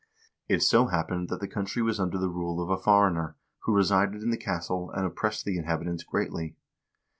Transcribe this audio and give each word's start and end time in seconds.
It 0.47 0.63
so 0.63 0.87
happened 0.87 1.29
that 1.29 1.41
the 1.41 1.47
country 1.47 1.83
was 1.83 1.99
under 1.99 2.17
the 2.17 2.27
rule 2.31 2.59
of 2.59 2.71
a 2.71 2.81
foreigner, 2.81 3.37
who 3.65 3.75
resided 3.75 4.23
in 4.23 4.31
the 4.31 4.35
castle, 4.35 4.89
and 4.89 5.05
oppressed 5.05 5.45
the 5.45 5.59
inhabitants 5.59 6.01
greatly. 6.03 6.55